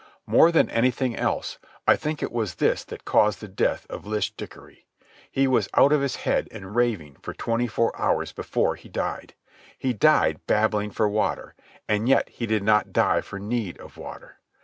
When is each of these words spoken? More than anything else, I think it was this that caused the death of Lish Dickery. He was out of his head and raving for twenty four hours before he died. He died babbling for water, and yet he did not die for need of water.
More 0.25 0.51
than 0.51 0.67
anything 0.71 1.15
else, 1.15 1.59
I 1.87 1.95
think 1.95 2.23
it 2.23 2.31
was 2.31 2.55
this 2.55 2.83
that 2.85 3.05
caused 3.05 3.39
the 3.39 3.47
death 3.47 3.85
of 3.87 4.03
Lish 4.03 4.31
Dickery. 4.31 4.87
He 5.29 5.47
was 5.47 5.69
out 5.75 5.93
of 5.93 6.01
his 6.01 6.15
head 6.15 6.47
and 6.51 6.75
raving 6.75 7.17
for 7.21 7.35
twenty 7.35 7.67
four 7.67 7.95
hours 7.95 8.31
before 8.31 8.73
he 8.73 8.89
died. 8.89 9.35
He 9.77 9.93
died 9.93 10.41
babbling 10.47 10.89
for 10.89 11.07
water, 11.07 11.53
and 11.87 12.09
yet 12.09 12.29
he 12.29 12.47
did 12.47 12.63
not 12.63 12.91
die 12.91 13.21
for 13.21 13.37
need 13.37 13.77
of 13.79 13.95
water. 13.95 14.39